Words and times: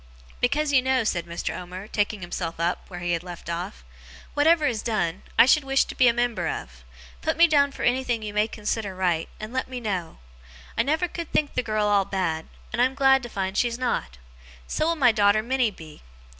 'Because 0.39 0.73
you 0.73 0.81
know,' 0.81 1.03
said 1.03 1.27
Mr. 1.27 1.55
Omer, 1.55 1.87
taking 1.87 2.21
himself 2.21 2.59
up, 2.59 2.85
where 2.87 3.01
he 3.01 3.11
had 3.11 3.21
left 3.21 3.51
off, 3.51 3.83
'whatever 4.33 4.65
is 4.65 4.81
done, 4.81 5.21
I 5.37 5.45
should 5.45 5.63
wish 5.63 5.83
to 5.85 5.93
be 5.93 6.07
a 6.07 6.11
member 6.11 6.47
of. 6.47 6.83
Put 7.21 7.37
me 7.37 7.45
down 7.47 7.71
for 7.71 7.83
anything 7.83 8.23
you 8.23 8.33
may 8.33 8.47
consider 8.47 8.95
right, 8.95 9.29
and 9.39 9.53
let 9.53 9.67
me 9.67 9.79
know. 9.79 10.17
I 10.75 10.81
never 10.81 11.07
could 11.07 11.31
think 11.31 11.53
the 11.53 11.61
girl 11.61 11.85
all 11.85 12.05
bad, 12.05 12.47
and 12.73 12.81
I 12.81 12.85
am 12.85 12.95
glad 12.95 13.21
to 13.21 13.29
find 13.29 13.55
she's 13.55 13.77
not. 13.77 14.17
So 14.65 14.87
will 14.87 14.95
my 14.95 15.11
daughter 15.11 15.43
Minnie 15.43 15.69
be. 15.69 16.01